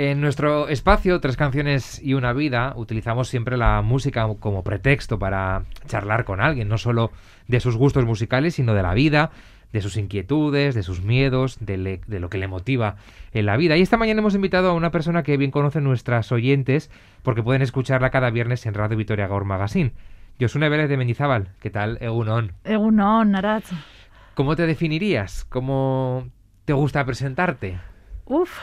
[0.00, 5.64] En nuestro espacio, Tres canciones y una vida, utilizamos siempre la música como pretexto para
[5.88, 7.10] charlar con alguien, no solo
[7.48, 9.32] de sus gustos musicales, sino de la vida,
[9.72, 12.94] de sus inquietudes, de sus miedos, de, lo que le motiva
[13.32, 13.76] en la vida.
[13.76, 16.92] Y esta mañana hemos invitado a una persona que bien conocen nuestras oyentes,
[17.24, 19.94] porque pueden escucharla cada viernes en Radio Vitoria Gaur Magazine.
[20.40, 21.98] Josune Vélez de Mendizábal, ¿qué tal?
[22.00, 22.52] Egunon.
[22.62, 23.64] Egunon, Narat.
[24.34, 25.44] ¿Cómo te definirías?
[25.44, 26.28] ¿Cómo
[26.66, 27.80] te gusta presentarte?
[28.26, 28.62] Uf,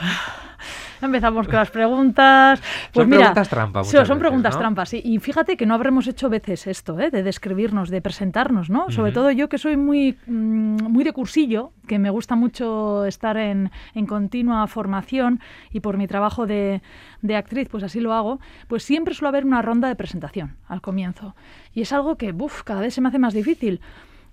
[1.02, 2.60] empezamos con las preguntas.
[2.92, 3.88] Pues son preguntas trampas.
[3.88, 5.02] Son, preguntas trampas, sí.
[5.04, 7.10] Y fíjate que no habremos hecho veces esto, ¿eh?
[7.10, 8.90] de describirnos, de presentarnos, ¿no?
[8.90, 13.36] Sobre todo yo que soy muy, mm, muy de cursillo, que me gusta mucho estar
[13.36, 15.40] en, en continua formación
[15.70, 16.82] y por mi trabajo de,
[17.22, 20.80] de, actriz, pues así lo hago, pues siempre suele haber una ronda de presentación al
[20.80, 21.34] comienzo.
[21.72, 23.80] Y es algo que, uf, cada vez se me hace más difícil.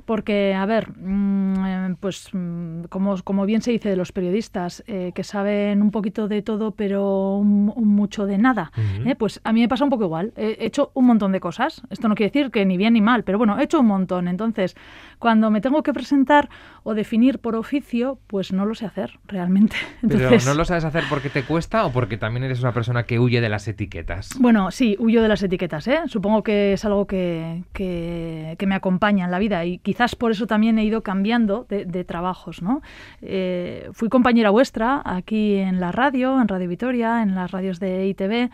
[0.06, 4.84] Porque, a ver, mm, eh, pues mm, como, como, bien se dice de los periodistas,
[4.88, 8.72] eh, que saben un poquito de todo, pero mucho de nada,
[9.06, 10.34] eh, pues a mí me pasa un poco igual.
[10.36, 11.82] He hecho un montón de cosas.
[11.90, 14.28] Esto no quiere decir que ni bien ni mal, pero bueno, he hecho un montón.
[14.28, 14.76] Entonces,
[15.20, 16.50] cuando me tengo que presentar
[16.84, 19.76] o definir por oficio, pues no lo sé hacer realmente.
[20.04, 23.04] Entonces, ¿Pero no lo sabes hacer porque te cuesta o porque también eres una persona
[23.04, 24.32] que huye de las etiquetas?
[24.40, 25.88] Bueno, sí, huyo de las etiquetas.
[25.88, 26.02] ¿eh?
[26.08, 30.48] Supongo que es algo que, que, me acompaña en la vida y quizás por eso
[30.48, 32.62] también he ido cambiando de, trabajos.
[32.62, 32.82] ¿no?
[33.22, 38.08] Eh, fui compañera vuestra aquí en la radio, en Radio Vitoria, en las radios de
[38.08, 38.50] ITV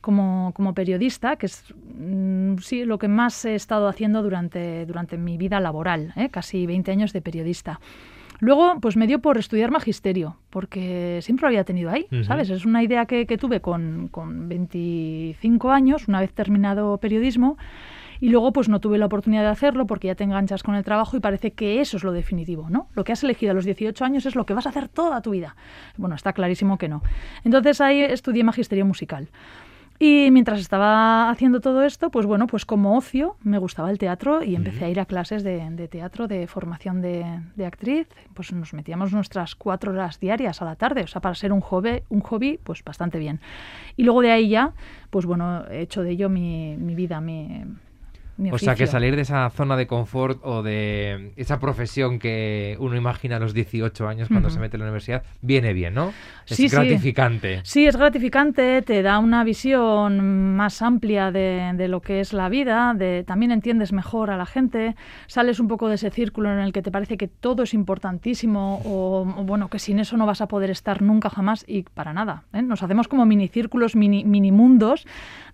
[0.00, 1.64] como, como periodista, que es
[1.98, 6.28] mm, sí, lo que más he estado haciendo durante, durante mi vida laboral, ¿eh?
[6.30, 7.80] casi 20 años de periodista.
[8.40, 12.50] Luego, pues me dio por estudiar magisterio, porque siempre lo había tenido ahí, ¿sabes?
[12.50, 17.56] Es una idea que, que tuve con, con, 25 años, una vez terminado periodismo,
[18.20, 20.84] y luego pues no tuve la oportunidad de hacerlo porque ya te enganchas con el
[20.84, 22.88] trabajo y parece que eso es lo definitivo, ¿no?
[22.94, 25.20] Lo que has elegido a los 18 años es lo que vas a hacer toda
[25.22, 25.56] tu vida.
[25.96, 27.02] Bueno, está clarísimo que no.
[27.44, 29.28] Entonces ahí estudié magisterio musical.
[29.98, 34.42] Y mientras estaba haciendo todo esto, pues bueno, pues como ocio me gustaba el teatro
[34.42, 38.08] y empecé a ir a clases de, teatro, de formación de, actriz.
[38.34, 41.60] Pues nos metíamos nuestras cuatro horas diarias a la tarde, o sea, para ser un
[41.60, 43.40] hobby, un hobby pues bastante bien.
[43.96, 44.72] Y luego de ahí ya,
[45.10, 47.62] pues bueno, he hecho de ello mi, mi vida, mi,
[48.52, 52.96] o sea que salir de esa zona de confort o de esa profesión que uno
[52.96, 56.12] imagina a los 18 años cuando se mete en la universidad, viene bien, ¿no?
[56.46, 57.60] Es gratificante.
[57.62, 57.86] Sí.
[57.86, 63.24] es gratificante, te da una visión más amplia de, lo que es la vida, de,
[63.24, 64.96] también entiendes mejor a la gente,
[65.26, 68.82] sales un poco de ese círculo en el que te parece que todo es importantísimo
[68.84, 72.44] o, bueno, que sin eso no vas a poder estar nunca jamás y para nada.
[72.52, 72.62] ¿eh?
[72.62, 75.06] Nos hacemos como minicírculos, mini, mini mundos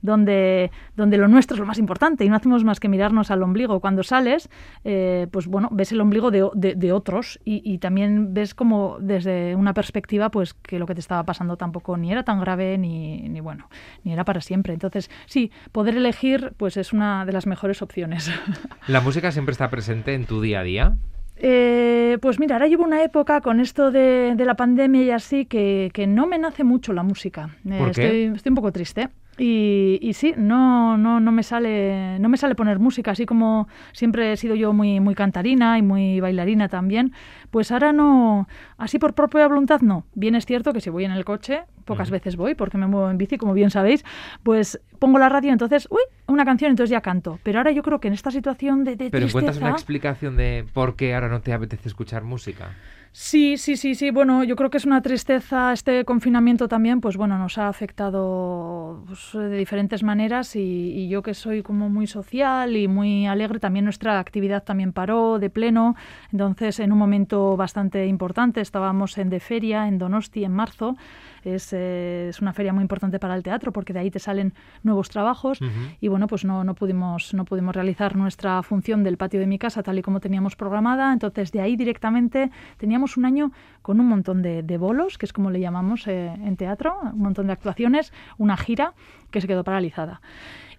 [0.03, 3.43] donde, donde lo nuestro es lo más importante y no hacemos más que mirarnos al
[3.43, 3.81] ombligo.
[3.81, 4.49] Cuando sales,
[4.85, 9.57] eh, pues bueno, ves el ombligo de, de, otros y, y, también ves como desde
[9.57, 13.29] una perspectiva pues que lo que te estaba pasando tampoco ni era tan grave ni,
[13.29, 13.69] ni bueno,
[14.05, 14.75] ni era para siempre.
[14.75, 18.31] Entonces, sí, poder elegir pues es una de las mejores opciones.
[18.87, 20.97] ¿La música siempre está presente en tu día a día?
[21.43, 25.47] Eh, pues mira, ahora llevo una época con esto de, de la pandemia y así
[25.47, 27.57] que, que, no me nace mucho la música.
[27.63, 29.09] ¿Por eh, Estoy, estoy, un poco triste.
[29.43, 33.69] Y, y, sí, no, no, no, me sale, no me sale poner música, así como
[33.93, 37.15] siempre he sido yo muy, muy cantarina y muy bailarina también,
[37.51, 40.05] pues ahora no, así por propia voluntad no.
[40.15, 43.11] Bien es cierto que si voy en el coche, pocas veces voy porque me muevo
[43.11, 44.05] en bici, como bien sabéis,
[44.43, 47.39] pues pongo la radio, entonces, uy, una canción, entonces ya canto.
[47.43, 49.39] Pero ahora yo creo que en esta situación de, de Pero tristeza...
[49.39, 52.75] encuentras una explicación de por qué ahora no te apetece escuchar música.
[53.12, 54.10] Sí, sí, sí, sí.
[54.12, 55.72] Bueno, yo creo que es una tristeza.
[55.72, 61.34] Este confinamiento también, pues bueno, nos ha afectado pues, de diferentes maneras y, yo que
[61.34, 65.97] soy como muy social y muy alegre, también nuestra actividad también paró de pleno.
[66.31, 70.97] Entonces, en un momento bastante importante, estábamos en de feria en Donosti en marzo
[71.45, 74.55] es, eh, es, una feria muy importante para el teatro porque de ahí te salen
[74.83, 75.61] nuevos trabajos
[76.01, 79.59] y bueno, pues no, no, pudimos, no pudimos realizar nuestra función del patio de mi
[79.59, 83.53] casa tal y como teníamos programada, entonces de ahí directamente teníamos un año
[83.83, 87.21] con un montón de, de bolos, que es como le llamamos eh, en teatro, un
[87.21, 88.95] montón de actuaciones, una gira
[89.31, 90.21] que se quedó paralizada.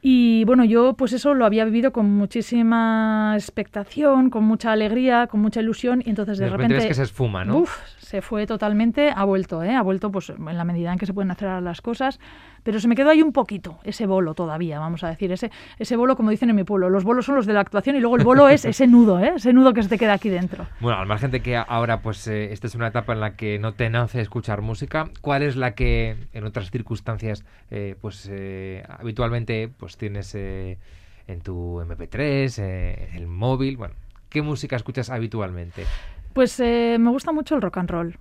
[0.01, 5.41] Y bueno, yo pues eso lo había vivido con muchísima expectación, con mucha alegría, con
[5.41, 6.73] mucha ilusión y entonces de, de repente...
[6.73, 7.59] ves que se esfuma, ¿no?
[7.59, 7.77] Uf,
[8.11, 9.73] se fue totalmente, ha vuelto, ¿eh?
[9.73, 12.19] Ha vuelto pues en la medida en que se pueden hacer las cosas,
[12.61, 15.49] pero se me quedó ahí un poquito, ese bolo todavía, vamos a decir, ese,
[15.79, 18.01] ese bolo como dicen en mi pueblo, los bolos son los de la actuación y
[18.01, 19.31] luego el bolo es ese nudo, ¿eh?
[19.37, 20.67] Ese nudo que se te queda aquí dentro.
[20.81, 23.59] Bueno, al margen de que ahora pues eh, esta es una etapa en la que
[23.59, 28.83] no te nace escuchar música, ¿cuál es la que en otras circunstancias eh, pues eh,
[28.89, 33.93] habitualmente pues tienes en tu MP3, en el móvil, bueno,
[34.27, 35.85] ¿qué música escuchas habitualmente?
[36.33, 38.17] Pues eh, me gusta mucho el rock and roll.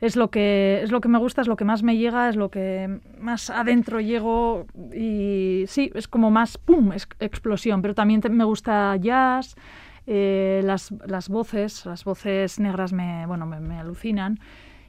[0.00, 2.36] Es lo que es lo que me gusta, es lo que más me llega, es
[2.36, 7.82] lo que más adentro llego y sí, es como más pum, es explosión.
[7.82, 9.56] Pero también me gusta jazz,
[10.06, 14.38] eh, las, las, voces, las voces negras me bueno me, alucinan.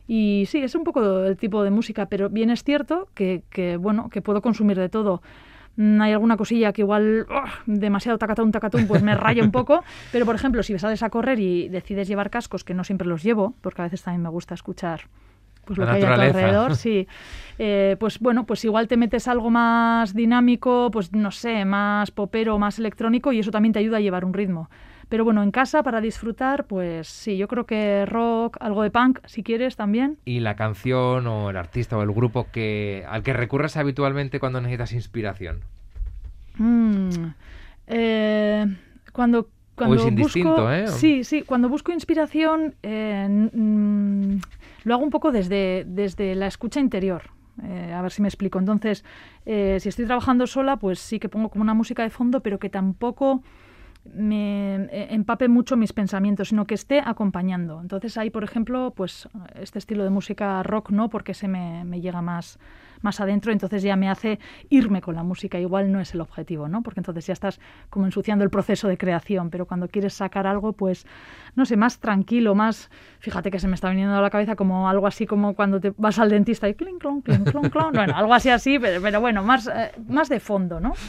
[0.08, 3.78] Y sí, es un poco el tipo de música, pero bien es cierto que, que
[3.78, 5.24] bueno que puedo consumir de todo.
[5.78, 7.44] Mm, hay alguna cosilla que igual ¡oh!
[7.66, 9.84] demasiado tacatón, tacatón, pues me raya un poco.
[10.12, 13.24] Pero, por ejemplo, si sales a correr y decides llevar cascos, que no siempre los
[13.24, 15.02] llevo, porque a veces también me gusta escuchar
[15.66, 17.08] pues lo que hay a tu alrededor, sí.
[17.58, 22.60] Eh, pues bueno, pues igual te metes algo más dinámico, pues no sé, más popero,
[22.60, 24.70] más electrónico y eso también te ayuda a llevar un ritmo.
[25.10, 29.20] Pero bueno, en casa para disfrutar, pues sí, yo creo que rock, algo de punk,
[29.26, 30.18] si quieres también.
[30.26, 34.62] ¿Y la canción o el artista o el grupo que al que recurres habitualmente cuando
[34.62, 35.60] necesitas inspiración?
[36.58, 37.10] Mm,
[37.88, 38.66] eh,
[39.12, 40.88] cuando cuando es busco, ¿eh?
[40.88, 44.38] Sí, sí, cuando busco inspiración eh, mm,
[44.86, 47.24] lo hago un poco desde, desde la escucha interior.
[47.62, 48.58] Eh, a ver si me explico.
[48.58, 49.04] Entonces,
[49.46, 52.70] si estoy trabajando sola, pues sí que pongo como una música de fondo, pero que
[52.70, 53.44] tampoco
[54.14, 57.82] me eh, empape mucho mis pensamientos, sino que esté acompañando.
[57.82, 62.02] Entonces ahí, por ejemplo, pues este estilo de música rock no, porque se me, me
[62.02, 62.60] llega más,
[63.06, 65.58] más adentro, entonces ya me hace irme con la música.
[65.58, 66.82] Igual no es el objetivo, ¿no?
[66.82, 70.74] Porque entonces ya estás como ensuciando el proceso de creación, pero cuando quieres sacar algo,
[70.74, 71.06] pues,
[71.56, 72.90] no sé, más tranquilo, más...
[73.20, 75.94] Fíjate que se me está viniendo a la cabeza como algo así como cuando te
[75.98, 77.94] vas al dentista y clink, clon, clink, clon, clon.
[77.94, 80.94] Bueno, algo así así, pero, bueno, más, eh, más de fondo, ¿no?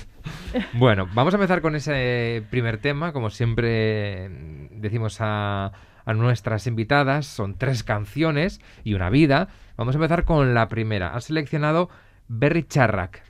[0.74, 4.28] Bueno, vamos a empezar con ese primer tema, como siempre
[4.70, 5.72] decimos a
[6.06, 7.26] a nuestras invitadas.
[7.26, 9.48] Son tres canciones y una vida.
[9.76, 11.14] Vamos a empezar con la primera.
[11.14, 11.90] Has seleccionado
[12.28, 13.22] Berry Charrac.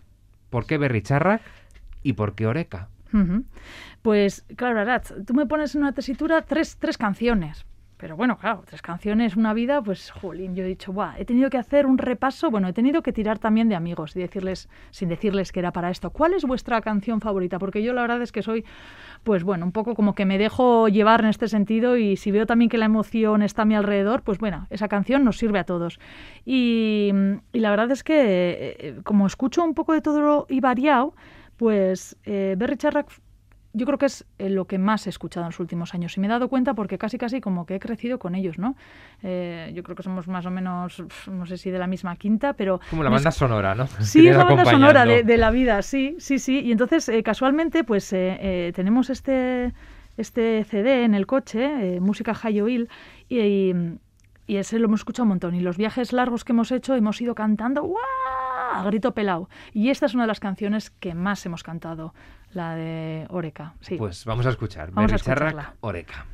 [0.51, 1.43] ¿Por qué Berry Charrac
[2.05, 2.89] y por qué Oreca?
[4.03, 7.67] Pues claro, Arat, tú me pones en una tesitura tres, tres canciones.
[7.99, 11.57] Pero bueno, claro, tres canciones, una vida, pues, jolín, yo he dicho, he tenido que
[11.57, 15.51] hacer un repaso, bueno, he tenido que tirar también de amigos y decirles, sin decirles
[15.51, 17.59] que era para esto, ¿cuál es vuestra canción favorita?
[17.59, 18.67] Porque yo la verdad es que soy,
[19.25, 22.45] pues bueno, un poco como que me dejo llevar en este sentido y si veo
[22.45, 25.65] también que la emoción está a mi alrededor, pues bueno, esa canción nos sirve a
[25.65, 25.99] todos.
[26.45, 27.13] Y,
[27.53, 31.15] la verdad es que, eh, eh, como escucho un poco de todo y variado,
[31.57, 32.77] pues eh, Berry
[33.77, 36.21] yo creo que es eh, lo que más he escuchado en los últimos años y
[36.21, 38.75] me he dado cuenta porque casi casi como que he crecido con ellos, ¿no?
[39.23, 42.55] Eh, yo creo que somos más o menos, no sé si de la misma quinta,
[42.55, 42.81] pero...
[42.89, 43.87] Como la banda sonora, ¿no?
[43.87, 46.61] Sí, es la banda sonora de, la vida, sí, sí, sí.
[46.61, 49.75] Y entonces, eh, casualmente, pues tenemos este,
[50.17, 52.89] este CD en el coche, Música High Oil,
[53.29, 53.75] y,
[54.47, 55.55] y, ese lo hemos escuchado un montón.
[55.55, 58.01] Y los viajes largos que hemos hecho hemos ido cantando ¡guau!
[58.73, 59.51] a grito pelado.
[59.73, 62.15] Y esta es una de las canciones que más hemos cantado
[62.53, 63.75] la de Oreca.
[63.81, 63.97] Sí.
[63.97, 64.91] Pues vamos a escuchar.
[64.93, 65.75] Vamos a escucharla.
[65.81, 66.27] Oreca.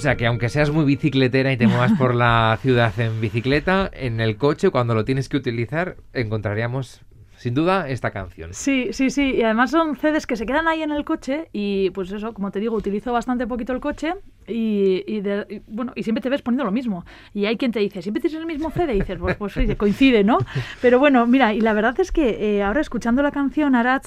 [0.00, 3.90] O sea que aunque seas muy bicicletera y te muevas por la ciudad en bicicleta,
[3.92, 7.00] en el coche cuando lo tienes que utilizar encontraríamos
[7.36, 8.52] sin duda esta canción.
[8.52, 9.34] Sí, sí, sí.
[9.36, 12.50] Y además son CDs que se quedan ahí en el coche y pues eso, como
[12.50, 14.14] te digo, utilizo bastante poquito el coche
[14.46, 15.20] y,
[15.66, 17.04] bueno, y siempre te ves poniendo lo mismo.
[17.34, 19.66] Y hay quien te dice, siempre tienes el mismo CD y dices, pues, pues sí,
[19.76, 20.38] coincide, ¿no?
[20.80, 24.06] Pero bueno, mira, y la verdad es que eh, ahora escuchando la canción Arach,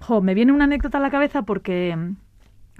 [0.00, 1.96] jo, me viene una anécdota a la cabeza porque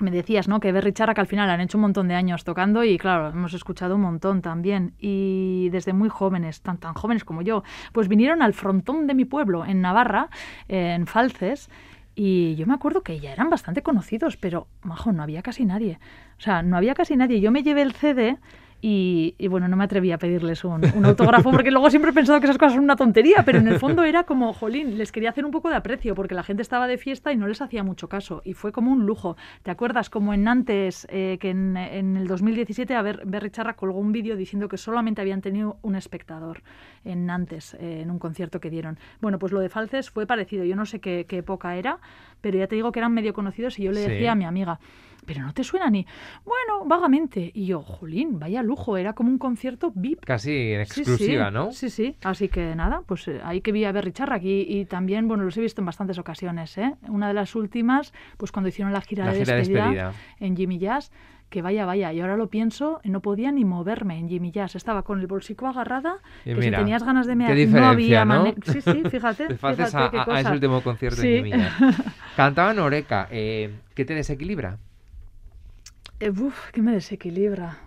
[0.03, 0.61] me decías, ¿no?
[0.61, 3.29] Que Berry Charra que al final han hecho un montón de años tocando y claro,
[3.29, 4.95] hemos escuchado un montón también.
[4.99, 9.25] Y desde muy jóvenes, tan, tan jóvenes como yo, pues vinieron al frontón de mi
[9.25, 10.31] pueblo, en Navarra,
[10.69, 11.71] en Falces,
[12.15, 15.99] y yo me acuerdo que ya eran bastante conocidos, pero, majo, no había casi nadie.
[16.39, 17.41] O sea, no había casi nadie.
[17.41, 18.37] Yo me llevé el CD
[18.83, 22.47] y, bueno, no me atreví a pedirles un, autógrafo porque luego siempre he pensado que
[22.47, 25.45] esas cosas son una tontería, pero en el fondo era como, jolín, les quería hacer
[25.45, 28.09] un poco de aprecio porque la gente estaba de fiesta y no les hacía mucho
[28.09, 29.37] caso y fue como un lujo.
[29.63, 33.99] ¿Te acuerdas como en Nantes, eh, que en, el 2017 a ver, Berry Charra colgó
[33.99, 36.63] un vídeo diciendo que solamente habían tenido un espectador
[37.05, 38.99] en Nantes, eh, en un concierto que dieron?
[39.21, 41.99] Bueno, pues lo de Falces fue parecido, yo no sé qué, época era,
[42.41, 44.79] pero ya te digo que eran medio conocidos y yo le decía a mi amiga,
[45.27, 46.07] pero no te suena ni,
[46.45, 47.51] bueno, vagamente.
[47.55, 50.25] Y yo, jolín, vaya lujo, era como un concierto VIP.
[50.25, 51.73] Casi en exclusiva, ¿no?
[51.73, 52.17] Sí, sí.
[52.23, 55.45] Así que nada, pues eh, ahí que vi a Berry Charrack y, y, también, bueno,
[55.45, 56.95] los he visto en bastantes ocasiones, ¿eh?
[57.09, 61.11] Una de las últimas, pues cuando hicieron la gira, de, despedida en Jimmy Jazz,
[61.51, 65.03] que vaya, vaya, y ahora lo pienso, no podía ni moverme en Jimmy Jazz, estaba
[65.03, 68.57] con el bolsico agarrada, que si tenías ganas de mear, no había manera.
[68.65, 69.57] Sí, sí, fíjate.
[69.57, 71.73] fíjate a, ese último concierto en Jimmy Jazz.
[72.37, 74.79] Cantaba Noreca, eh, ¿qué te desequilibra?
[76.21, 77.79] Eh, uf, ¿qué me desequilibra?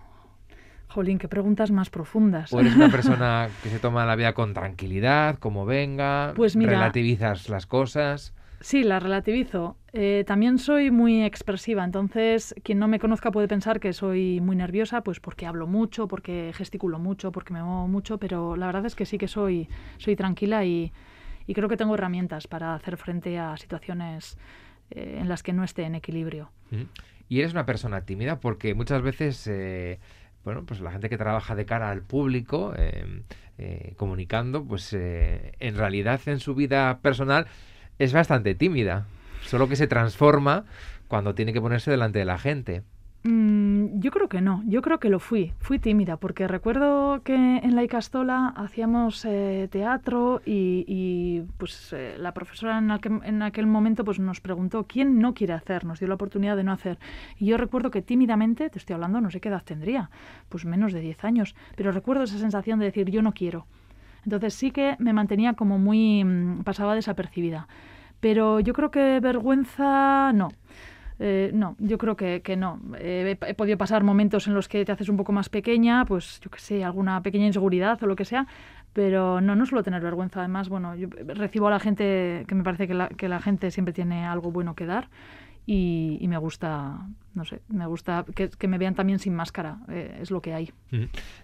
[0.88, 2.52] Jolín, qué preguntas más profundas.
[2.52, 6.32] ¿O eres una persona que se toma la vida con tranquilidad, como venga?
[6.34, 8.34] Pues mira, relativizas las cosas.
[8.60, 9.76] Sí, las relativizo.
[9.92, 14.56] Eh, también soy muy expresiva, entonces quien no me conozca puede pensar que soy muy
[14.56, 18.86] nerviosa, pues porque hablo mucho, porque gesticulo mucho, porque me muevo mucho, pero la verdad
[18.86, 20.92] es que sí que soy, soy tranquila y,
[21.52, 24.38] creo que tengo herramientas para hacer frente a situaciones
[24.90, 26.50] eh, en las que no esté en equilibrio.
[27.28, 29.98] Y eres una persona tímida porque muchas veces, eh,
[30.44, 33.22] bueno, pues la gente que trabaja de cara al público, em,
[33.58, 37.46] eh, comunicando, pues eh, en realidad en su vida personal
[37.98, 39.06] es bastante tímida,
[39.44, 40.64] solo que se transforma
[41.08, 42.82] cuando tiene que ponerse delante de la gente.
[43.26, 47.34] Mm, yo creo que no, yo creo que lo fui, fui tímida, porque recuerdo que
[47.34, 53.66] en la Icastola hacíamos eh, teatro y, pues eh, la profesora en aquel, en aquel
[53.66, 56.98] momento pues nos preguntó quién no quiere hacer, nos dio la oportunidad de no hacer.
[57.38, 60.10] Y yo recuerdo que tímidamente, te estoy hablando, no sé qué edad tendría,
[60.50, 63.66] pues menos de 10 años, pero recuerdo esa sensación de decir yo no quiero.
[64.24, 67.68] Entonces sí que me mantenía como muy, mm, pasaba desapercibida.
[68.20, 70.50] Pero yo creo que vergüenza no.
[71.20, 72.80] Eh, no, yo creo que, no.
[72.98, 76.40] Eh, he, podido pasar momentos en los que te haces un poco más pequeña, pues
[76.40, 78.46] yo qué sé, alguna pequeña inseguridad o lo que sea,
[78.92, 80.40] pero no, no suelo tener vergüenza.
[80.40, 83.70] Además, bueno, yo recibo a la gente, que me parece que la, que la gente
[83.70, 85.08] siempre tiene algo bueno que dar
[85.66, 90.30] y, me gusta, no sé, me gusta que, me vean también sin máscara, eh, es
[90.30, 90.72] lo que hay.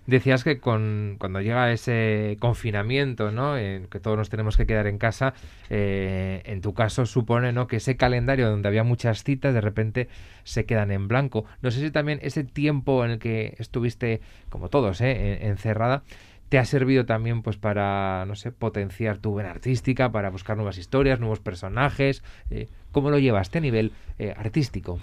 [0.07, 3.55] Decías que con, cuando llega ese confinamiento, ¿no?
[3.55, 5.33] Que todos nos tenemos que quedar en casa,
[5.71, 7.67] eh, en tu caso supone, ¿no?
[7.67, 10.09] Que ese calendario donde había muchas citas de repente
[10.45, 11.47] se quedan en blanco.
[11.62, 15.47] No sé si también ese tiempo en el que estuviste, como todos, ¿eh?
[15.47, 16.03] encerrada,
[16.50, 20.78] te ha servido también pues para, no sé, potenciar tu vena artística, para buscar nuevas
[20.78, 22.25] historias, nuevos personajes.
[22.50, 24.99] Eh, ¿Cómo lo llevaste a nivel eh, artístico?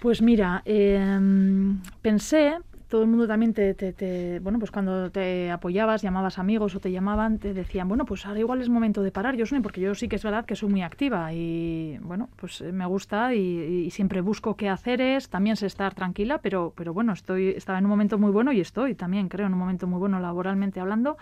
[0.00, 2.58] Pues mira, em, pensé
[2.90, 7.38] todo el mundo también te, bueno, pues cuando te apoyabas, llamabas amigos o te llamaban,
[7.38, 10.08] te decían, bueno, pues ahora igual es momento de parar, yo soy, porque yo sí
[10.08, 14.20] que es verdad que soy muy activa y, bueno, pues eh, me gusta y, siempre
[14.20, 17.90] busco qué hacer es, también sé estar tranquila, pero, pero bueno, estoy, estaba en un
[17.90, 21.16] momento muy bueno y estoy también, creo, en un momento muy bueno laboralmente hablando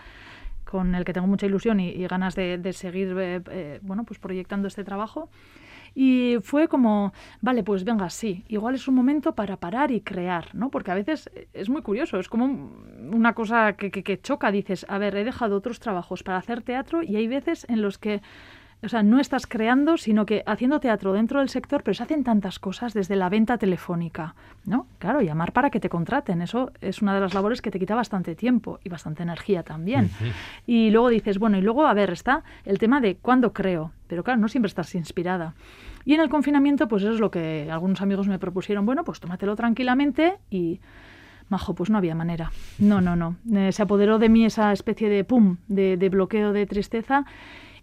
[0.65, 4.67] con el que tengo mucha ilusión y, ganas de, seguir, eh, eh, bueno, pues proyectando
[4.67, 5.29] este trabajo.
[5.95, 10.53] Y fue como, vale, pues venga, sí, igual es un momento para parar y crear,
[10.53, 10.69] ¿no?
[10.69, 14.97] Porque a veces es muy curioso, es como una cosa que, que, choca, dices, a
[14.97, 18.21] ver, he dejado otros trabajos para hacer teatro y hay veces en los que
[18.81, 22.23] o sea, no estás creando, sino que haciendo teatro dentro del sector, pero se hacen
[22.23, 24.87] tantas cosas desde la venta telefónica, ¿no?
[24.99, 27.95] Claro, llamar para que te contraten, eso es una de las labores que te quita
[27.95, 30.09] bastante tiempo y bastante energía también.
[30.65, 34.23] Y luego dices, bueno, y luego, a ver, está el tema de cuándo creo, pero
[34.23, 35.55] claro, no siempre estás inspirada.
[36.05, 39.19] Y en el confinamiento, pues eso es lo que algunos amigos me propusieron, bueno, pues
[39.19, 40.79] tómatelo tranquilamente y...
[41.49, 42.51] Majo, pues no había manera.
[42.77, 43.35] No, no, no.
[43.51, 47.25] Eh, se apoderó de mí esa especie de pum, de, de bloqueo de tristeza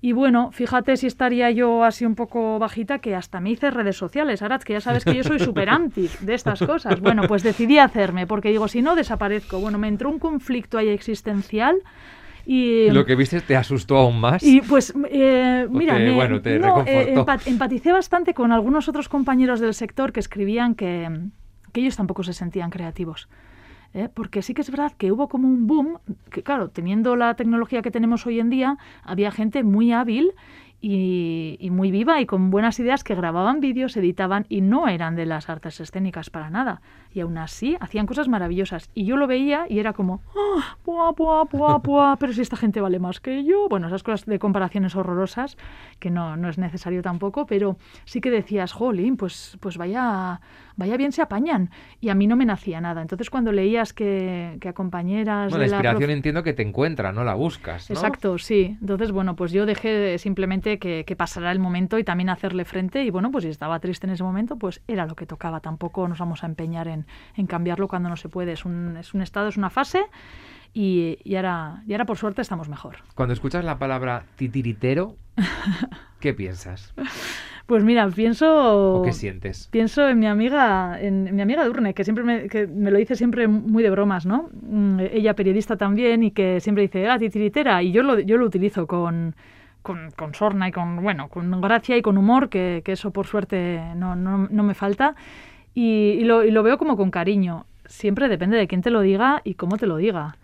[0.00, 3.96] Y bueno, fíjate si estaría yo así un poco bajita que hasta me hice redes
[3.96, 7.00] sociales, Arat, que ya sabes que yo soy súper anti de estas cosas.
[7.00, 9.60] Bueno, pues decidí hacerme, porque digo, si no desaparezco.
[9.60, 11.76] Bueno, me entró un conflicto ahí existencial.
[12.44, 14.42] Y, lo que viste te asustó aún más.
[14.42, 17.14] Y pues, eh, mira, bueno, te no, eh,
[17.46, 21.08] empaticé bastante con algunos otros compañeros del sector que escribían que,
[21.72, 23.28] que ellos tampoco se sentían creativos.
[23.96, 24.08] ¿Eh?
[24.12, 25.98] porque sí que es verdad que hubo como un boom,
[26.30, 30.32] que claro, teniendo la tecnología que tenemos hoy en día, había gente muy hábil
[30.80, 35.26] y, muy viva y con buenas ideas que grababan vídeos, editaban y no eran de
[35.26, 36.80] las artes escénicas para nada.
[37.16, 38.90] Y aún así hacían cosas maravillosas.
[38.92, 43.42] Y yo lo veía y era como, ¡Ah, pero si esta gente vale más que
[43.42, 43.70] yo.
[43.70, 45.56] Bueno, esas cosas de comparaciones horrorosas,
[45.98, 50.42] que no, no es necesario tampoco, pero sí que decías, jolín, pues, pues vaya,
[50.76, 51.70] vaya bien se apañan.
[52.02, 53.00] Y a mí no me nacía nada.
[53.00, 55.48] Entonces cuando leías que, que a compañeras...
[55.48, 57.90] Bueno, la inspiración entiendo que te encuentra, no la buscas.
[57.90, 58.76] Exacto, sí.
[58.78, 63.04] Entonces, bueno, pues yo dejé simplemente que, que pasara el momento y también hacerle frente.
[63.04, 65.60] Y bueno, pues si estaba triste en ese momento, pues era lo que tocaba.
[65.60, 67.05] Tampoco nos vamos a empeñar en,
[67.36, 68.52] en cambiarlo cuando no se puede.
[68.52, 70.04] Es un, es un estado, es una fase.
[70.74, 72.96] Y, y, ahora, y ahora, por suerte, estamos mejor.
[73.14, 75.16] Cuando escuchas la palabra titiritero,
[76.20, 76.92] ¿qué piensas?
[77.66, 79.00] Pues mira, pienso...
[79.00, 79.68] ¿O qué sientes?
[79.72, 83.16] Pienso en mi amiga, en, mi amiga Durne, que siempre me, que me lo dice
[83.16, 84.50] siempre muy de bromas, ¿no?
[84.52, 88.46] Mm, ella periodista también y que siempre dice, ah, titiritera, y yo lo, yo lo
[88.46, 89.34] utilizo con,
[89.82, 93.26] con, con, sorna y con, bueno, con gracia y con humor, que, que eso por
[93.26, 95.16] suerte no, no, no me falta,
[95.76, 97.66] y, y, lo, y lo veo como con cariño.
[97.84, 100.36] Siempre depende de quién te lo diga y cómo te lo diga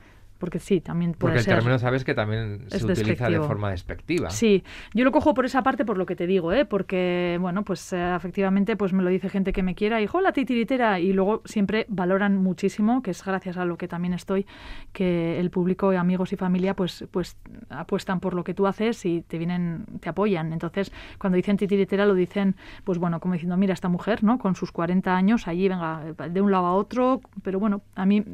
[0.43, 4.29] porque sí, también puede Porque el término sabes que también se utiliza de forma despectiva.
[4.31, 6.65] Sí, yo lo cojo por esa parte por lo que te digo, ¿eh?
[6.65, 10.33] porque, bueno, pues eh, efectivamente pues me lo dice gente que me quiera y, la
[10.33, 10.99] titiritera!
[10.99, 14.45] Y luego siempre valoran muchísimo, que es gracias a lo que también estoy,
[14.93, 17.37] que el público, amigos y familia, pues, pues
[17.69, 20.53] apuestan por lo que tú haces y te vienen, te apoyan.
[20.53, 24.41] Entonces, cuando dicen titiritera, lo dicen, pues bueno, como diciendo, mira, esta mujer, ¿no?
[24.41, 28.25] Con sus 40 años, allí, venga, de un lado a otro, pero bueno, a mí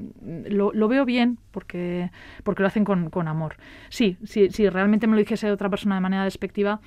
[0.49, 1.98] lo, lo veo bien porque
[2.45, 3.57] porque, lo hacen con, amor.
[3.89, 6.81] Sí, si, si realmente me lo dijese otra persona de manera despectiva,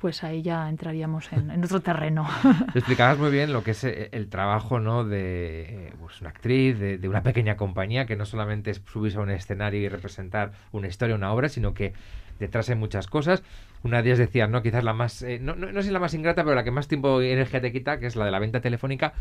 [0.00, 2.26] pues ahí ya entraríamos en, otro terreno.
[2.74, 5.04] Explicabas muy bien lo que es eh, el trabajo ¿no?
[5.04, 9.20] de eh, pues, una actriz, de, una pequeña compañía, que no solamente es subirse a
[9.20, 11.92] un escenario y representar una historia, una obra, sino que
[12.38, 13.42] detrás hay muchas cosas.
[13.82, 14.62] Una de ellas decía, ¿no?
[14.62, 16.88] Quizás la más, eh, no, no, no, sé la más ingrata, pero la que más
[16.88, 19.12] tiempo y energía te quita, que es la de la venta telefónica.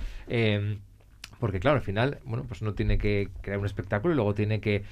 [1.40, 4.60] Porque claro, al final, bueno, pues uno tiene que crear un espectáculo y luego tiene
[4.60, 4.84] que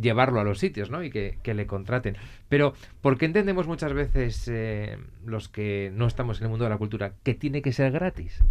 [0.00, 1.02] llevarlo a los sitios, ¿no?
[1.02, 2.16] Y que, que le contraten.
[2.48, 6.70] Pero, ¿por qué entendemos muchas veces eh, los que no estamos en el mundo de
[6.70, 8.42] la cultura que tiene que ser gratis?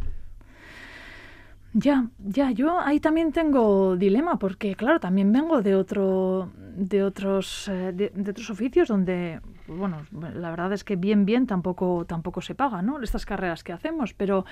[1.73, 7.67] Ya, ya, yo ahí también tengo dilema, porque claro, también vengo de otro, de otros,
[7.67, 12.56] eh, de, otros oficios donde, bueno, la verdad es que bien, bien tampoco, tampoco se
[12.56, 12.99] paga, ¿no?
[13.04, 14.45] Estas carreras que hacemos, pero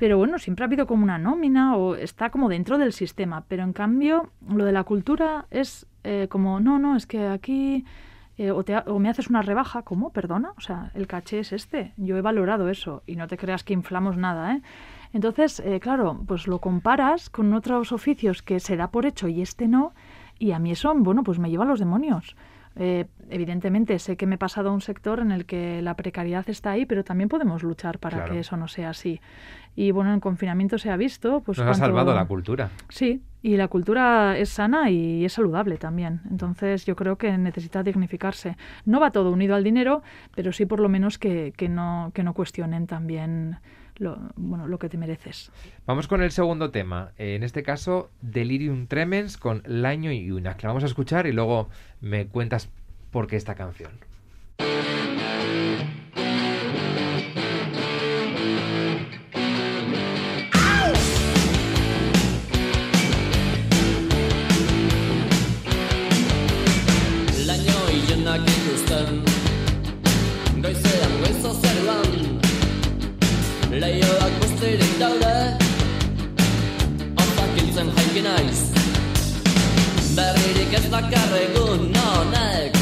[0.00, 3.64] pero bueno, siempre ha habido como una nómina o está como dentro del sistema, pero
[3.64, 7.84] en cambio lo de la cultura es eh, como, no, no, es que aquí
[8.38, 10.10] eh, o, te, o, me haces una rebaja, ¿cómo?
[10.10, 13.62] Perdona, o sea, el caché es este, yo he valorado eso y no te creas
[13.62, 14.62] que inflamos nada, ¿eh?
[15.12, 19.42] Entonces, eh, claro, pues lo comparas con otros oficios que se da por hecho y
[19.42, 19.92] este no,
[20.38, 22.36] y a mí eso, bueno, pues me lleva a los demonios.
[22.76, 26.48] Eh, evidentemente sé que me he pasado a un sector en el que la precariedad
[26.48, 28.32] está ahí, pero también podemos luchar para claro.
[28.32, 29.20] que eso no sea así.
[29.76, 31.40] Y bueno, en confinamiento se ha visto.
[31.40, 31.84] Pues Nos cuánto...
[31.84, 32.70] ha salvado la cultura.
[32.88, 36.20] Sí, y la cultura es sana y es saludable también.
[36.30, 38.56] Entonces yo creo que necesita dignificarse.
[38.84, 40.02] No va todo unido al dinero,
[40.34, 43.58] pero sí por lo menos que, que no, que no cuestionen también
[44.00, 45.52] lo, bueno, lo que te mereces.
[45.86, 47.12] Vamos con el segundo tema.
[47.18, 51.26] Eh, en este caso, Delirium Tremens con Laño y Una, que la vamos a escuchar
[51.26, 51.68] y luego
[52.00, 52.70] me cuentas
[53.10, 53.92] por qué esta canción.
[75.00, 75.34] Daude
[77.22, 78.60] Otak hiltzen jaiki naiz
[80.16, 82.76] Berririk ez dakarregun honek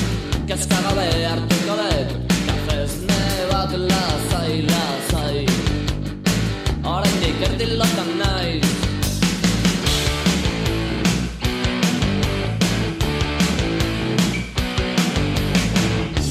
[0.48, 2.10] Kezka gabe hartuko dut
[2.48, 3.20] Kafezne
[3.52, 5.44] bat lazai, lazai
[6.88, 8.72] Horrendik erdilotan naiz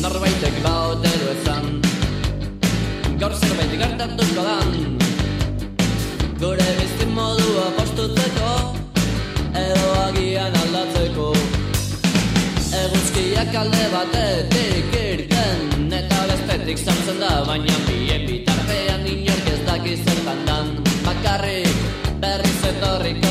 [0.04, 1.74] Norbaitek baute du ezan
[3.24, 4.87] Gaur zerbait gertatuko dan
[13.58, 20.76] alde batetik irten Eta bestetik zartzen da baina bien bitartean inork ez dakiz zertan dan
[21.08, 21.82] Bakarrik
[22.26, 23.27] berriz etorriko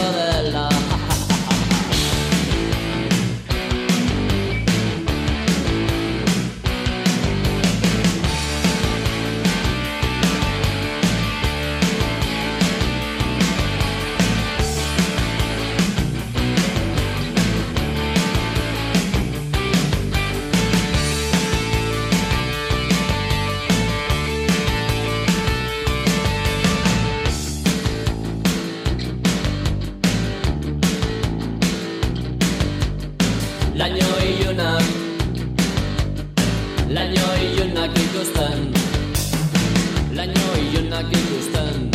[41.13, 41.91] ikusten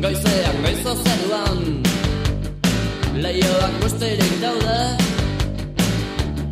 [0.00, 1.58] Goizean goizo zeruan.
[3.20, 4.78] Leioak besterik daude.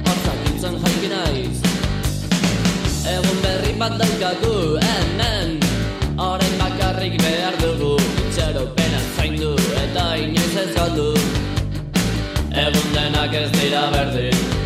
[0.04, 1.62] Hortzak intzen jaiki naiz.
[3.14, 4.52] Egun berri bat daukagu
[4.84, 5.56] hemen.
[6.18, 7.94] Horein bakarrik behar dugu
[8.26, 11.10] Itxaropena zaindu eta inoiz ez galdu.
[12.66, 14.57] Egun denak ez dira berdin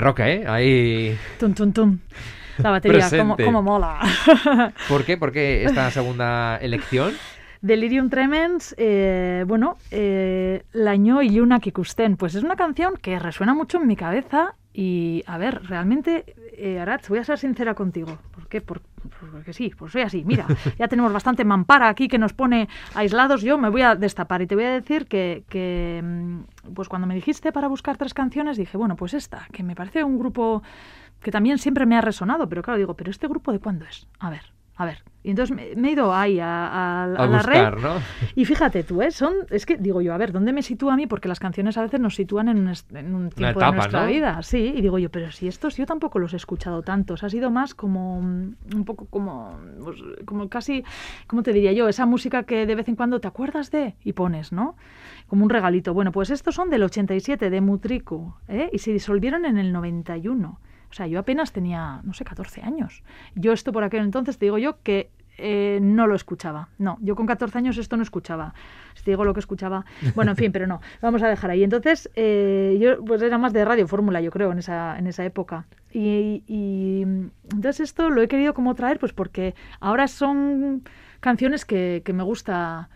[0.00, 0.44] rock, ¿eh?
[0.46, 1.16] Ahí...
[1.38, 1.98] Tum, tum, tum.
[2.58, 3.44] La batería, como, Presente.
[3.44, 4.00] como mola.
[4.88, 5.16] ¿Por qué?
[5.16, 7.14] ¿Por qué esta segunda elección?
[7.62, 12.16] Delirium Tremens, eh, bueno, eh, Laño y Luna Kikusten.
[12.16, 16.24] Pues es una canción que resuena mucho en mi cabeza y, a ver, realmente,
[16.60, 18.18] eh, Aratz, voy a ser sincera contigo.
[18.32, 18.60] ¿Por qué?
[18.60, 20.24] Por- por- porque sí, pues soy así.
[20.24, 20.46] Mira,
[20.78, 23.42] ya tenemos bastante mampara aquí que nos pone aislados.
[23.42, 27.06] Yo me voy a destapar y te voy a decir que, que, mm, pues cuando
[27.06, 30.62] me dijiste para buscar tres canciones, dije, bueno, pues esta, que me parece un grupo
[31.22, 34.06] que también siempre me ha resonado, pero claro, digo, ¿pero este grupo de cuándo es?
[34.18, 34.42] A ver,
[34.82, 35.02] a ver.
[35.22, 37.96] Y entonces me, me he ido ahí a, a- a A la red ¿no?
[38.34, 39.10] y fíjate tú, ¿eh?
[39.10, 41.06] Son, es que digo yo, a ver, ¿dónde me sitúa a mí?
[41.06, 44.00] Porque las canciones a veces nos sitúan en un, en un tiempo etapa, de nuestra
[44.00, 44.06] ¿no?
[44.08, 44.72] vida, sí.
[44.74, 47.22] Y digo yo, pero si estos yo tampoco los he escuchado tantos.
[47.22, 50.82] Ha sido más como mm, un poco como, pues, como casi,
[51.26, 51.86] ¿cómo te diría yo?
[51.88, 54.74] Esa música que de vez en cuando te acuerdas de y pones, ¿no?
[55.26, 55.92] Como un regalito.
[55.92, 58.70] Bueno, pues estos son del 87, de Mutriku, ¿eh?
[58.72, 60.58] Y se disolvieron en el 91.
[60.90, 63.02] O sea, yo apenas tenía, no sé, 14 años.
[63.34, 66.68] Yo esto por aquel entonces te digo yo que eh, no lo escuchaba.
[66.78, 68.54] No, yo con 14 años esto no escuchaba.
[68.94, 69.86] Si te digo lo que escuchaba.
[70.14, 71.64] Bueno, en fin, pero no, vamos a dejar ahí.
[71.64, 75.24] Entonces, eh, yo pues era más de radio fórmula, yo creo, en esa, en esa
[75.24, 75.66] época.
[75.92, 80.82] Y, y, entonces esto lo he querido como traer, pues porque ahora son
[81.20, 82.90] canciones que, que me gusta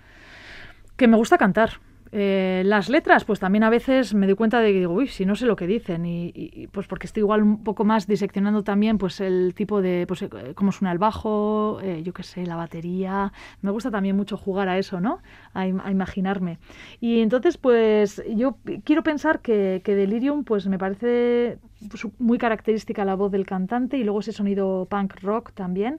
[0.97, 1.81] que me gusta cantar.
[2.17, 5.27] Eh, las letras, pues también a veces me doy cuenta de que digo, uy, si
[5.27, 8.63] no sé lo que dicen, y, y- pues porque estoy igual un poco más diseccionando
[8.63, 12.47] también pues el tipo de, pues eh, cómo suena el bajo, eh, yo qué sé,
[12.47, 13.33] la batería.
[13.63, 15.23] Me gusta también mucho jugar a eso, ¿no?
[15.55, 16.59] A imaginarme.
[17.01, 21.59] Y entonces, pues yo quiero pensar que, que Delirium, pues me parece
[21.91, 25.99] pues, muy característica la voz del cantante y luego ese sonido punk rock también.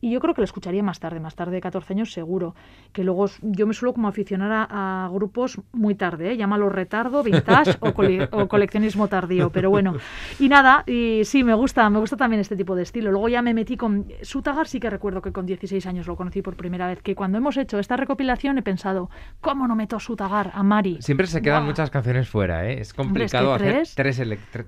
[0.00, 2.54] Y yo creo que lo escucharía más tarde, más tarde de 14 años seguro.
[2.92, 6.36] Que luego yo me suelo como aficionar a, a grupos muy tarde, ¿eh?
[6.36, 9.50] llámalo retardo, vintage o, cole- o coleccionismo tardío.
[9.50, 9.94] Pero bueno,
[10.38, 13.10] y nada, y sí, me gusta, me gusta también este tipo de estilo.
[13.10, 16.40] Luego ya me metí con Sutagar, sí que recuerdo que con 16 años lo conocí
[16.42, 17.02] por primera vez.
[17.02, 19.10] Que cuando hemos hecho esta recopilación he pensado,
[19.40, 20.98] ¿cómo no meto a Sutagar, a Mari?
[21.00, 22.80] Siempre se quedan muchas canciones fuera, ¿eh?
[22.80, 23.94] Es Hombre, es que complicado hacer tres-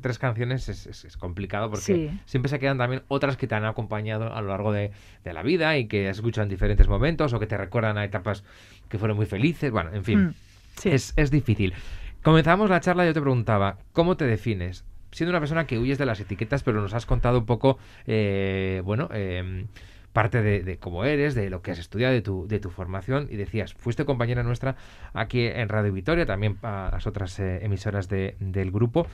[0.01, 2.21] tres, canciones, es, es- es complicado porque Sí.
[2.27, 4.93] siempre se quedan también otras que te han acompañado a lo largo de,
[5.25, 8.45] de la vida y que escuchan en diferentes momentos o que te recuerdan a etapas
[8.89, 9.71] que fueron muy felices.
[9.71, 10.35] Bueno, en fin, Mm,
[10.79, 10.91] sí.
[10.91, 11.75] es, es difícil.
[12.23, 14.85] Comenzamos la charla y yo te preguntaba, ¿cómo te defines?
[15.11, 18.81] Siendo una persona que huyes de las etiquetas, pero nos has contado un poco, eh,
[18.85, 19.67] bueno, eh,
[20.13, 23.29] parte de, de cómo eres, de lo que has estudiado, de tu, de tu formación,
[23.31, 24.77] y decías, fuiste compañera nuestra
[25.15, 29.07] aquí en Radio Vitoria, también a las otras eh, emisoras de- del grupo.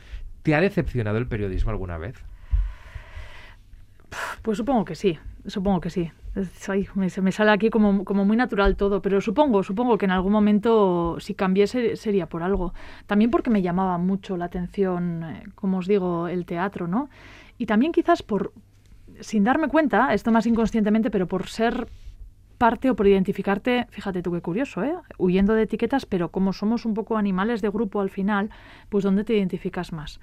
[0.43, 2.17] ¿Te ha decepcionado el periodismo alguna vez?
[4.43, 6.11] Pues supongo que sí, supongo que sí.
[6.95, 10.33] Me, se me sale aquí como, muy natural todo, pero supongo, supongo que en algún
[10.33, 12.75] momento si cambiese sería por algo.
[13.07, 17.09] También porque me llamaba mucho la atención, eh, como os digo, el teatro, ¿no?
[17.57, 18.53] Y también quizás por,
[19.21, 21.89] sin darme cuenta, esto más inconscientemente, pero por ser
[22.57, 24.95] parte o por identificarte, fíjate tú qué curioso, ¿eh?
[25.17, 28.51] Huyendo de etiquetas, pero como somos un poco animales de grupo al final,
[28.89, 30.21] pues ¿dónde te identificas más?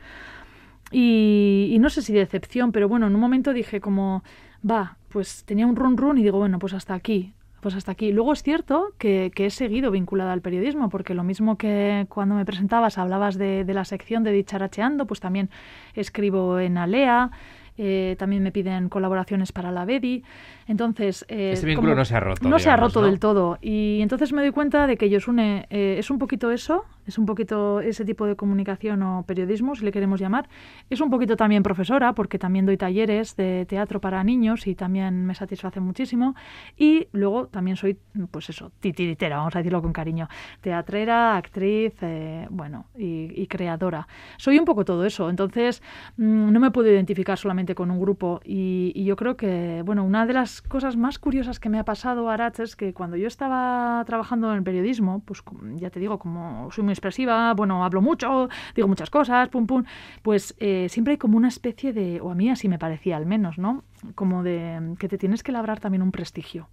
[0.92, 4.24] Y, y no sé si de decepción, pero bueno, en un momento dije como,
[4.70, 8.12] va, pues tenía un run run y digo, bueno, pues hasta aquí, pues hasta aquí.
[8.12, 12.36] Luego es cierto que, que he seguido vinculada al periodismo, porque lo mismo que cuando
[12.36, 15.50] me presentabas hablabas de, la sección de Dicharacheando, pues también
[15.94, 17.32] escribo en Alea,
[17.78, 20.26] eh, también me piden colaboraciones para la BEDI.
[20.68, 23.08] Entonces, eh, Este vínculo como- no se ha roto, No se ha digamos, roto ¿no?
[23.12, 23.58] del todo.
[23.62, 27.26] Y entonces me doy cuenta de que Yosune eh, es un poquito eso, es un
[27.28, 30.50] poquito ese tipo de comunicación o periodismo, si le queremos llamar.
[30.90, 35.26] Es un poquito también profesora, porque también doy talleres de teatro para niños y también
[35.26, 36.34] me satisface muchísimo.
[36.76, 37.98] Y luego también soy,
[38.32, 40.28] pues eso, titiritera, vamos a decirlo con cariño.
[40.62, 44.08] Teatrera, actriz, eh, bueno, y, y creadora.
[44.38, 45.30] Soy un poco todo eso.
[45.30, 45.84] Entonces,
[46.18, 48.42] mm, no me puedo identificar solamente con un grupo.
[48.44, 51.86] Y, y yo creo que, bueno, una de las cosas más curiosas que me ha
[51.86, 55.44] pasado, Arach, es que cuando yo estaba trabajando en el periodismo, pues
[55.76, 59.84] ya te digo, como soy muy expresiva, bueno, hablo mucho, digo muchas cosas, pum, pum,
[60.22, 63.26] pues eh, siempre hay como una especie de, o a mí así me parecía al
[63.26, 63.84] menos, ¿no?
[64.16, 66.68] Como de que te tienes que labrar también un prestigio.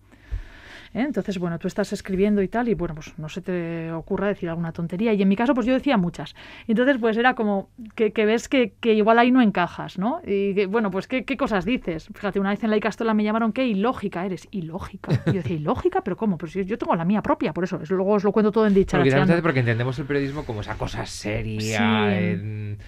[0.95, 1.03] ¿Eh?
[1.03, 4.49] Entonces, bueno, tú estás escribiendo y tal, y bueno, pues no se te ocurra decir
[4.49, 5.13] alguna tontería.
[5.13, 6.35] Y en mi caso, pues yo decía muchas.
[6.67, 10.21] Entonces, pues era como que, que ves que, que, igual ahí no encajas, ¿no?
[10.27, 12.09] Y que, bueno, pues ¿qué, ¿qué, cosas dices.
[12.15, 14.49] Fíjate, una vez en la Icastola me llamaron que ilógica eres.
[14.51, 15.13] Ilógica.
[15.27, 16.39] Y yo decía, ilógica, pero ¿cómo?
[16.39, 17.81] Pues yo tengo la mía propia, por eso.
[17.83, 18.99] eso luego os lo cuento todo en dicha.
[18.99, 21.79] Porque, porque entendemos el periodismo como esa cosa seria.
[21.79, 22.15] Sí.
[22.15, 22.79] En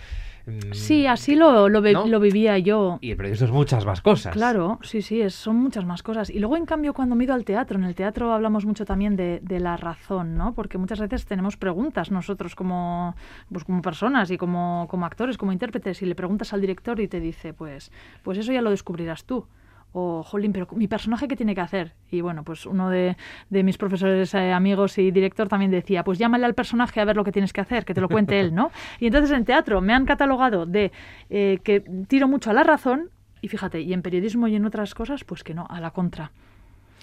[0.72, 2.06] Sí, así lo, lo, ¿no?
[2.06, 2.98] lo, vivía yo.
[3.00, 4.32] Y el periodismo es muchas más cosas.
[4.34, 6.28] Claro, sí, sí, es, son muchas más cosas.
[6.28, 8.84] Y luego, en cambio, cuando me he ido al teatro, en el teatro hablamos mucho
[8.84, 10.54] también de, de la razón, ¿no?
[10.54, 13.16] Porque muchas veces tenemos preguntas nosotros como,
[13.50, 17.08] pues, como personas y como, como actores, como intérpretes, y le preguntas al director y
[17.08, 17.90] te dice, pues,
[18.22, 19.46] pues eso ya lo descubrirás tú
[19.94, 21.92] o, jolín, pero mi personaje, ¿qué tiene que hacer?
[22.10, 23.16] Y bueno, pues uno de,
[23.48, 27.14] de mis profesores, eh, amigos y director también decía, pues llámale al personaje a ver
[27.16, 28.70] lo que tienes que hacer, que te lo cuente él, ¿no?
[29.00, 30.90] Y entonces en teatro me han catalogado de
[31.30, 34.94] eh, que tiro mucho a la razón, y fíjate, y en periodismo y en otras
[34.94, 36.32] cosas, pues que no, a la contra.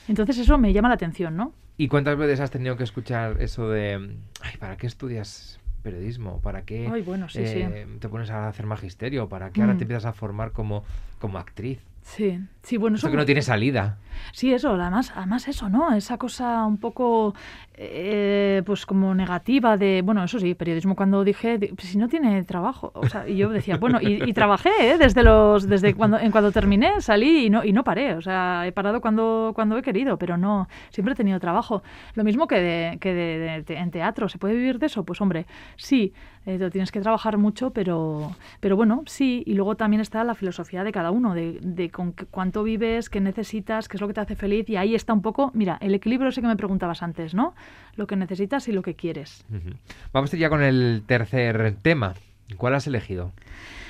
[0.10, 1.54] Entonces eso me llama la atención, ¿no?
[1.78, 6.42] ¿Y cuántas veces has tenido que escuchar eso de, ay, ¿para qué estudias periodismo?
[6.42, 8.00] ¿Para qué Ay, bueno, sí, eh, sí.
[8.00, 9.30] te pones a hacer magisterio?
[9.30, 10.84] ¿Para qué ahora te empiezas a formar como,
[11.20, 11.80] como actriz?
[12.04, 13.98] Sí, sí, bueno, eso, que no tiene salida.
[14.34, 15.94] Sí, eso, además, además eso, ¿no?
[15.94, 17.34] Esa cosa un poco,
[17.76, 22.44] eh, pues como negativa de, bueno, eso sí, periodismo cuando dije, pues si no tiene
[22.44, 24.98] trabajo, o sea, y yo decía, bueno, y, y trabajé, ¿eh?
[24.98, 28.66] Desde los, desde cuando, en cuando terminé, salí y no, y no paré, o sea,
[28.68, 31.84] he parado cuando, cuando he querido, pero no, siempre he tenido trabajo.
[32.16, 35.04] Lo mismo que, de, que de, en teatro, ¿se puede vivir de eso?
[35.04, 35.46] Pues hombre,
[35.78, 36.14] sí,
[36.46, 40.36] eh, lo tienes que trabajar mucho, pero, pero bueno, sí, y luego también está la
[40.36, 44.08] filosofía de cada uno, de, de con qué, cuánto vives, qué necesitas, qué es lo
[44.08, 46.56] que te hace feliz, y ahí está un poco, mira, el equilibrio ese que me
[46.56, 47.54] preguntabas antes, ¿no?
[47.96, 49.46] Lo que necesitas y lo que quieres.
[49.52, 49.76] Uh -huh.
[50.14, 52.14] Vamos ya con el tercer tema.
[52.58, 53.32] ¿Cuál has elegido?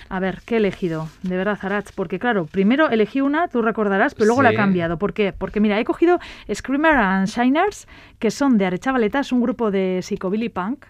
[0.09, 1.07] A ver, ¿qué he elegido?
[1.23, 4.43] De verdad, Arach, porque claro, primero elegí una, tú recordarás, pero luego sí.
[4.43, 4.97] la he cambiado.
[4.97, 5.31] ¿Por qué?
[5.31, 6.19] Porque mira, he cogido
[6.53, 7.87] Screamer and Shiners,
[8.19, 10.83] que son de Arechavaleta, es un grupo de psicobilly punk,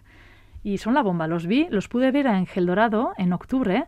[0.64, 1.28] y son la bomba.
[1.28, 3.86] Los vi, los pude ver en Gel Dorado en octubre,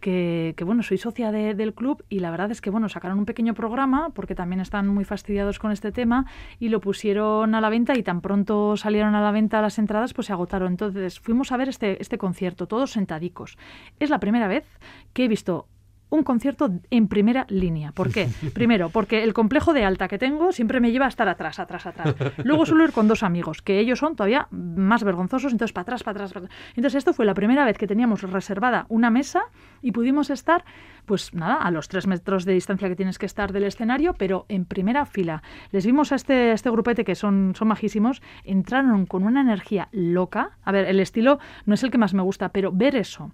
[0.00, 3.18] que, que, bueno, soy socia de, del club y la verdad es que, bueno, sacaron
[3.18, 6.26] un pequeño programa porque también están muy fastidiados con este tema
[6.60, 10.12] y lo pusieron a la venta y tan pronto salieron a la venta las entradas,
[10.12, 10.72] pues se agotaron.
[10.72, 13.56] Entonces fuimos a ver este, este concierto, todos sentadicos.
[13.98, 14.66] Es la primera vez
[15.14, 15.68] que he visto
[16.14, 17.92] un concierto en primera línea.
[17.92, 18.28] ¿Por qué?
[18.54, 21.86] Primero, porque el complejo de alta que tengo siempre me lleva a estar atrás, atrás,
[21.86, 22.14] atrás.
[22.44, 26.02] Luego suelo ir con dos amigos, que ellos son todavía más vergonzosos, entonces para atrás,
[26.02, 26.58] para atrás, para atrás.
[26.76, 29.44] Entonces esto fue la primera vez que teníamos reservada una mesa
[29.82, 30.64] y pudimos estar,
[31.06, 34.46] pues nada, a los tres metros de distancia que tienes que estar del escenario, pero
[34.48, 35.42] en primera fila.
[35.70, 40.52] Les vimos a este, este grupete que son, son majísimos, entraron con una energía loca.
[40.64, 43.32] A ver, el estilo no es el que más me gusta, pero ver eso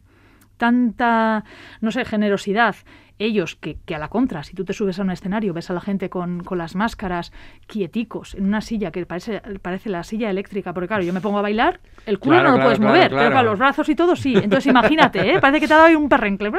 [0.60, 1.42] tanta,
[1.80, 2.76] no sé, generosidad.
[3.18, 5.74] Ellos, que, que, a la contra, si tú te subes a un escenario, ves a
[5.74, 7.32] la gente con, con, las máscaras
[7.66, 11.38] quieticos, en una silla que parece, parece la silla eléctrica, porque claro, yo me pongo
[11.38, 13.94] a bailar, el culo claro, no lo puedes claro, mover, pero claro, los brazos y
[13.94, 14.34] todo sí.
[14.36, 15.40] Entonces imagínate, ¿eh?
[15.40, 16.50] parece que te ha dado un perrencle.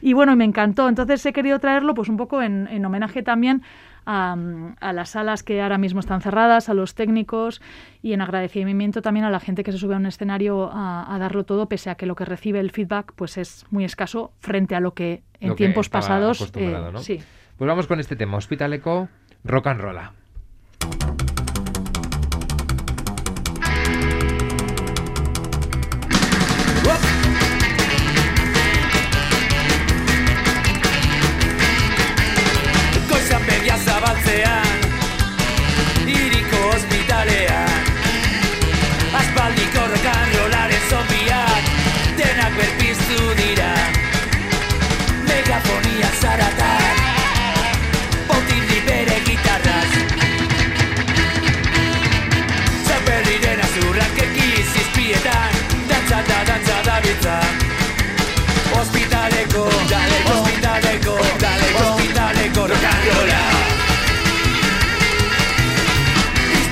[0.00, 0.88] Y bueno, me encantó.
[0.88, 3.62] Entonces he querido traerlo pues un poco en, en homenaje también
[4.06, 4.36] a,
[4.80, 7.60] a, las salas que ahora mismo están cerradas, a los técnicos
[8.02, 11.18] y en agradecimiento también a la gente que se sube a un escenario a, a
[11.18, 14.74] darlo todo, pese a que lo que recibe el feedback pues es muy escaso frente
[14.74, 16.50] a lo que en lo tiempos que pasados.
[16.54, 16.98] Eh, ¿no?
[17.00, 17.20] sí.
[17.56, 19.08] Pues vamos con este tema, Hospital Eco,
[19.44, 19.98] rock and roll.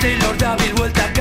[0.05, 1.14] Taylor David vuelta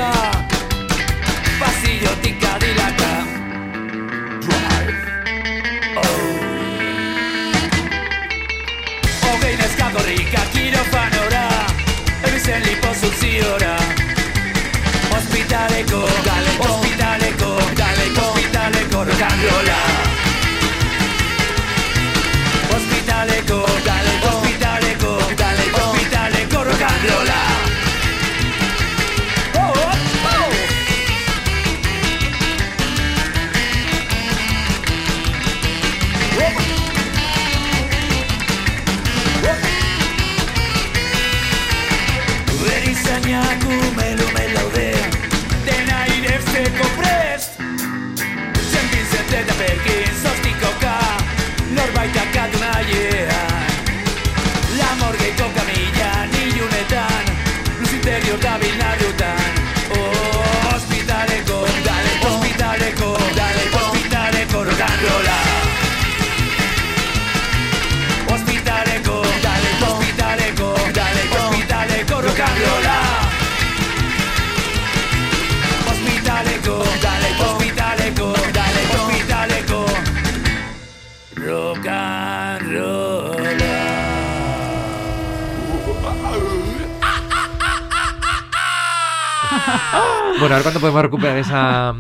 [90.39, 91.93] Bueno, a ver cuándo podemos recuperar esa.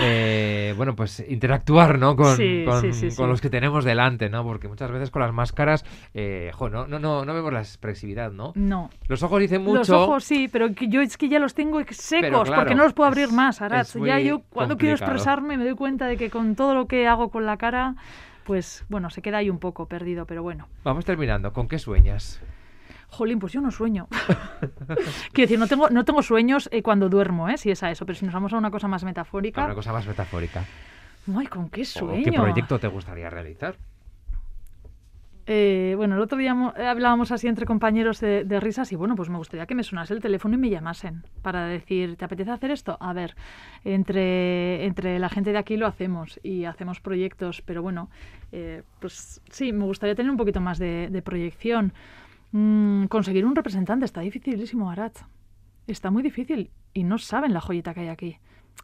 [0.00, 2.16] eh, bueno, pues interactuar, ¿no?
[2.16, 3.16] Con, Sí, con- sí, sí, sí.
[3.16, 4.44] con los que tenemos delante, ¿no?
[4.44, 8.30] Porque muchas veces con las máscaras, eh, jo, no, no, no, no vemos la expresividad,
[8.32, 8.52] ¿no?
[8.54, 8.90] No.
[9.08, 9.78] Los ojos dicen mucho.
[9.78, 12.92] Los ojos sí, pero yo es que ya los tengo secos, claro, porque no los
[12.92, 13.86] puedo abrir es- más, Arat.
[14.04, 17.30] Ya yo cuando quiero expresarme me doy cuenta de que con todo lo que hago
[17.30, 17.96] con la cara,
[18.44, 20.68] pues bueno, se queda ahí un poco perdido, pero bueno.
[20.84, 21.52] Vamos terminando.
[21.52, 22.40] ¿Con qué sueñas?
[23.10, 24.08] Jolín, pues yo no sueño.
[25.32, 27.56] Quiero decir, no tengo, no tengo sueños eh, cuando duermo, ¿eh?
[27.58, 29.92] si es a eso, pero si nos vamos a una cosa más metafórica, Una cosa
[29.92, 30.64] más metafórica.
[31.36, 32.24] ay, ¿con qué ¿O sueño?
[32.24, 33.74] ¿Qué proyecto te gustaría realizar?
[35.52, 39.16] Eh, bueno, el otro día eh, hablábamos así entre compañeros de, de risas y bueno,
[39.16, 42.52] pues me gustaría que me sonase el teléfono y me llamasen para decir, ¿te apetece
[42.52, 42.96] hacer esto?
[43.00, 43.34] A ver,
[43.84, 48.10] entre, entre la gente de aquí lo hacemos y hacemos proyectos, pero bueno,
[48.52, 51.94] eh, pues sí, me gustaría tener un poquito más de, de proyección.
[52.52, 55.16] Mm, conseguir un representante está dificilísimo, Arat.
[55.86, 58.38] Está muy difícil y no saben la joyita que hay aquí.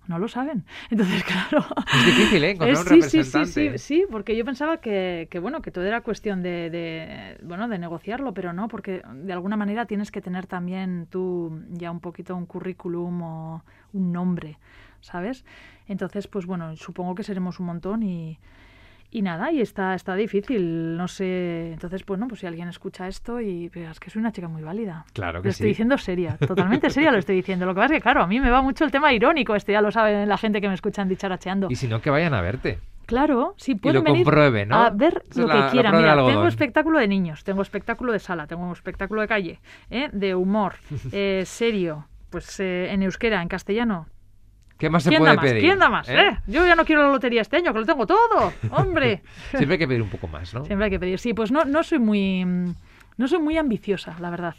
[0.09, 0.64] No lo saben.
[0.91, 1.67] Entonces, claro.
[1.93, 2.51] Es difícil, ¿eh?
[2.51, 3.79] Encontrar Eh, un sí, sí, sí, representante.
[3.79, 7.67] sí, sí, porque yo pensaba que, que, bueno, que todo era cuestión de, de, bueno,
[7.69, 12.01] de negociarlo, pero no, porque de alguna manera tienes que tener también tú ya un
[12.01, 14.59] poquito un currículum o un nombre,
[15.01, 15.45] ¿sabes?
[15.89, 18.39] Entonces, pues bueno, supongo que seremos un montón y,
[19.11, 21.73] y nada, y está, está difícil, no sé.
[21.73, 24.49] Entonces, pues no, pues si alguien escucha esto y pero es que soy una chica
[24.49, 25.05] muy válida.
[25.13, 25.69] Claro Lo que estoy sí.
[25.69, 27.67] diciendo seria, totalmente seria lo estoy diciendo.
[27.67, 29.73] Lo que pasa es que, claro, a mí me va mucho el tema irónico, este
[29.73, 31.69] ya lo sabe la gente que me escucha en Dicharacheando.
[31.71, 32.79] Y si no, que vayan a verte.
[33.07, 34.77] Claro, sí, lo pueden venir comprueben, ¿no?
[34.77, 35.97] a ver lo que quieran.
[35.97, 40.09] Mira, tengo espectáculo de niños, tengo espectáculo de sala, tengo espectáculo de calle, ¿eh?
[40.13, 40.75] de humor,
[41.13, 44.09] eh, serio, pues eh, en euskera, en castellano.
[44.79, 45.45] ¿Qué más se ¿Quién puede da más?
[45.45, 45.62] pedir?
[45.62, 46.09] ¿Quién da más?
[46.09, 46.14] ¿Eh?
[46.18, 46.39] ¿eh?
[46.47, 49.22] Yo ya no quiero la lotería este año, que lo tengo todo, hombre.
[49.51, 50.64] Siempre hay que pedir un poco más, ¿no?
[50.64, 51.18] Siempre hay que pedir.
[51.18, 52.74] Sí, pues no, no soy muy mm,
[53.16, 54.55] no soy muy ambiciosa, la verdad.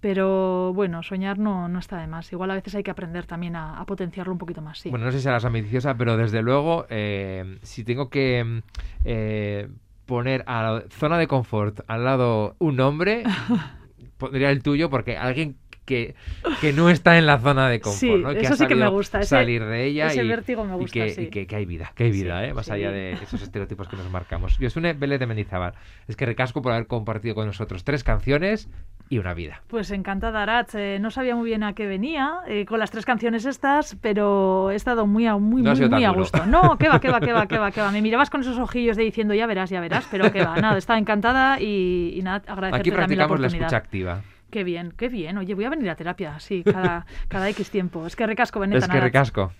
[0.00, 2.32] Pero bueno, soñar no, no está de más.
[2.32, 4.90] Igual a veces hay que aprender también a, a potenciarlo un poquito más, sí.
[4.90, 8.58] Bueno, no sé si serás ambiciosa, pero desde luego, eh, si tengo que mm,
[9.04, 9.68] eh,
[10.06, 13.24] poner a la zona de confort al lado un nombre,
[14.18, 15.56] pondría el tuyo, porque alguien
[15.88, 16.14] que,
[16.60, 18.30] que no está en la zona de confort, Sí, ¿no?
[18.30, 20.92] eso sí que me gusta, ese- salir de ella ese y, vértigo me y gusta,
[20.92, 21.22] que, sí.
[21.22, 22.52] y que- que hay vida, que hay vida, ¿eh?
[22.54, 24.56] más allá de esos estereotipos que nos marcamos.
[24.58, 25.72] Yo soy Vélez de Mendizábal.
[26.06, 28.68] Es que recasco por haber compartido con nosotros tres canciones
[29.10, 29.62] y una vida.
[29.68, 30.74] Pues encantada, Arach.
[30.74, 34.70] Eh, no sabía muy bien a qué venía eh, con las tres canciones estas, pero
[34.70, 36.44] he estado muy a, muy, No muy, a gusto.
[36.46, 37.90] No, qué va, qué va, qué va, qué va, qué va.
[37.90, 40.56] Me mirabas con esos ojillos de diciendo, ya verás, ya verás, pero qué va.
[40.60, 43.66] Nada, estaba encantada y, y nada, agradecerte Aquí también la practicamos la oportunidad.
[43.66, 44.22] escucha activa.
[44.50, 45.36] Qué bien, qué bien.
[45.36, 48.06] Oye, voy a venir a terapia, sí, cada, cada X tiempo.
[48.06, 49.52] Es que recasco, Benetan, Es que recasco.